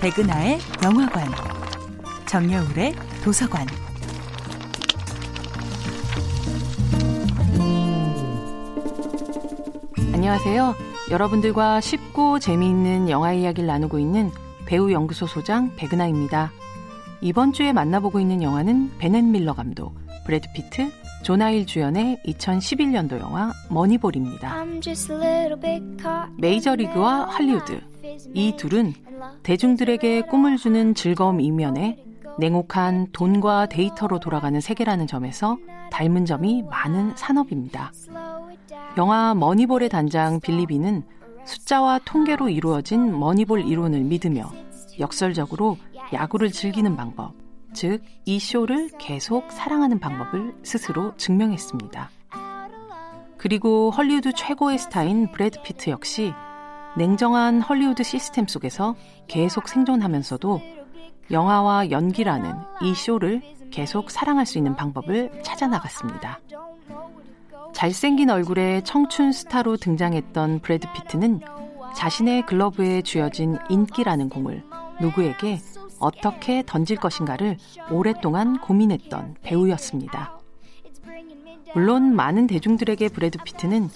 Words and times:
백은하의 0.00 0.58
영화관, 0.82 1.30
정여울의 2.26 2.94
도서관. 3.22 3.66
안녕하세요. 10.14 10.74
여러분들과 11.10 11.82
쉽고 11.82 12.38
재미있는 12.38 13.10
영화 13.10 13.34
이야기를 13.34 13.66
나누고 13.66 13.98
있는 13.98 14.30
배우 14.64 14.90
연구소 14.90 15.26
소장 15.26 15.76
백은하입니다. 15.76 16.50
이번 17.20 17.52
주에 17.52 17.74
만나보고 17.74 18.20
있는 18.20 18.42
영화는 18.42 18.92
베넷 18.96 19.22
밀러 19.22 19.52
감독, 19.52 19.94
브래드 20.24 20.48
피트, 20.54 20.90
조나 21.22 21.47
힐 21.47 21.66
주연의 21.66 22.22
2011년도 22.24 23.20
영화 23.20 23.52
머니볼입니다. 23.68 24.64
메이저리그와 26.38 27.26
할리우드 27.26 27.82
이 28.32 28.56
둘은 28.56 28.94
대중들에게 29.42 30.22
꿈을 30.22 30.56
주는 30.56 30.94
즐거움 30.94 31.40
이면에 31.40 32.02
냉혹한 32.38 33.08
돈과 33.12 33.66
데이터로 33.66 34.18
돌아가는 34.20 34.60
세계라는 34.60 35.06
점에서 35.06 35.58
닮은 35.90 36.24
점이 36.24 36.62
많은 36.62 37.16
산업입니다. 37.16 37.92
영화 38.96 39.34
머니볼의 39.34 39.88
단장 39.88 40.40
빌리 40.40 40.68
빈은 40.68 41.02
숫자와 41.44 42.00
통계로 42.04 42.48
이루어진 42.48 43.18
머니볼 43.18 43.66
이론을 43.66 44.00
믿으며 44.00 44.50
역설적으로 44.98 45.76
야구를 46.12 46.50
즐기는 46.50 46.96
방법, 46.96 47.34
즉, 47.72 48.02
이 48.24 48.38
쇼를 48.38 48.90
계속 48.98 49.50
사랑하는 49.52 50.00
방법을 50.00 50.54
스스로 50.62 51.16
증명했습니다. 51.16 52.10
그리고 53.36 53.90
헐리우드 53.90 54.32
최고의 54.34 54.78
스타인 54.78 55.30
브래드 55.30 55.62
피트 55.62 55.90
역시 55.90 56.32
냉정한 56.96 57.60
헐리우드 57.60 58.02
시스템 58.02 58.46
속에서 58.46 58.96
계속 59.28 59.68
생존하면서도 59.68 60.60
영화와 61.30 61.90
연기라는 61.90 62.52
이 62.82 62.94
쇼를 62.94 63.40
계속 63.70 64.10
사랑할 64.10 64.46
수 64.46 64.58
있는 64.58 64.74
방법을 64.74 65.42
찾아 65.44 65.68
나갔습니다. 65.68 66.40
잘생긴 67.72 68.30
얼굴의 68.30 68.82
청춘 68.84 69.32
스타로 69.32 69.76
등장했던 69.76 70.60
브래드 70.60 70.88
피트는 70.92 71.40
자신의 71.94 72.46
글러브에 72.46 73.02
쥐어진 73.02 73.58
인기라는 73.68 74.28
공을 74.28 74.64
누구에게 75.00 75.60
어떻게 76.00 76.64
던질 76.66 76.96
것인가를 76.96 77.56
오랫동안 77.90 78.60
고민했던 78.60 79.36
배우였습니다. 79.42 80.38
물론 81.74 82.16
많은 82.16 82.48
대중들에게 82.48 83.08
브래드 83.10 83.38
피트는 83.44 83.88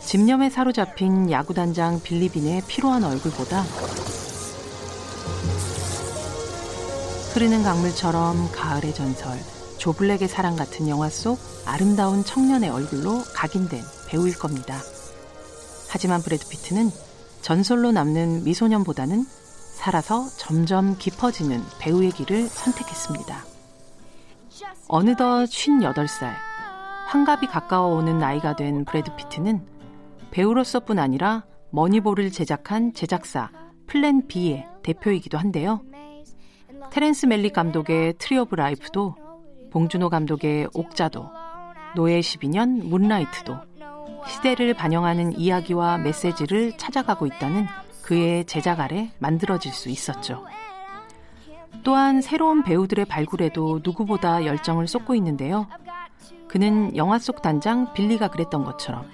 집념에 0.00 0.50
사로잡힌 0.50 1.30
야구단장 1.30 2.00
빌리빈의 2.02 2.62
피로한 2.68 3.04
얼굴보다 3.04 3.62
흐르는 7.34 7.62
강물처럼 7.62 8.50
가을의 8.52 8.94
전설, 8.94 9.38
조블랙의 9.76 10.26
사랑 10.26 10.56
같은 10.56 10.88
영화 10.88 11.10
속 11.10 11.38
아름다운 11.66 12.24
청년의 12.24 12.70
얼굴로 12.70 13.22
각인된 13.34 13.82
배우일 14.08 14.38
겁니다. 14.38 14.78
하지만 15.90 16.22
브래드 16.22 16.48
피트는 16.48 16.90
전설로 17.42 17.92
남는 17.92 18.44
미소년보다는 18.44 19.26
살아서 19.74 20.28
점점 20.38 20.96
깊어지는 20.96 21.62
배우의 21.78 22.12
길을 22.12 22.48
선택했습니다. 22.48 23.44
어느덧 24.88 25.44
58살, 25.44 26.32
환갑이 27.08 27.48
가까워오는 27.48 28.18
나이가 28.18 28.56
된 28.56 28.84
브래드 28.84 29.14
피트는 29.16 29.75
배우로서뿐 30.30 30.98
아니라 30.98 31.44
머니볼을 31.70 32.30
제작한 32.30 32.92
제작사 32.92 33.50
플랜 33.86 34.26
B의 34.26 34.66
대표이기도 34.82 35.38
한데요. 35.38 35.80
테렌스 36.90 37.26
맬릭 37.26 37.50
감독의 37.50 38.14
트리 38.18 38.38
오브 38.38 38.54
라이프도 38.54 39.16
봉준호 39.70 40.08
감독의 40.08 40.68
옥자도 40.74 41.30
노예 41.94 42.20
12년 42.20 42.84
문라이트도 42.84 43.56
시대를 44.28 44.74
반영하는 44.74 45.38
이야기와 45.38 45.98
메시지를 45.98 46.76
찾아가고 46.76 47.26
있다는 47.26 47.66
그의 48.02 48.44
제작 48.44 48.80
아래 48.80 49.10
만들어질 49.18 49.72
수 49.72 49.88
있었죠. 49.88 50.44
또한 51.82 52.20
새로운 52.20 52.62
배우들의 52.62 53.04
발굴에도 53.04 53.80
누구보다 53.82 54.44
열정을 54.44 54.88
쏟고 54.88 55.14
있는데요. 55.16 55.66
그는 56.48 56.96
영화 56.96 57.18
속 57.18 57.42
단장 57.42 57.92
빌리가 57.92 58.28
그랬던 58.28 58.64
것처럼 58.64 59.08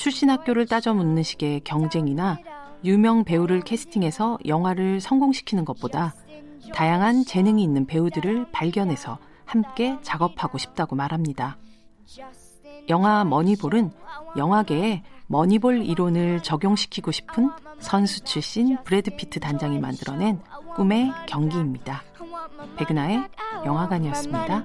출신 0.00 0.30
학교를 0.30 0.64
따져 0.64 0.94
묻는 0.94 1.22
식의 1.22 1.60
경쟁이나 1.60 2.38
유명 2.86 3.22
배우를 3.22 3.60
캐스팅해서 3.60 4.38
영화를 4.46 4.98
성공시키는 4.98 5.66
것보다 5.66 6.14
다양한 6.72 7.26
재능이 7.26 7.62
있는 7.62 7.84
배우들을 7.84 8.46
발견해서 8.50 9.18
함께 9.44 9.98
작업하고 10.00 10.56
싶다고 10.56 10.96
말합니다. 10.96 11.58
영화 12.88 13.24
머니볼은 13.24 13.90
영화계에 14.38 15.02
머니볼 15.26 15.84
이론을 15.84 16.42
적용시키고 16.42 17.12
싶은 17.12 17.50
선수 17.78 18.24
출신 18.24 18.78
브래드 18.84 19.14
피트 19.16 19.38
단장이 19.38 19.78
만들어낸 19.80 20.40
꿈의 20.76 21.12
경기입니다. 21.26 22.02
백은하의 22.78 23.28
영화관이었습니다. 23.66 24.64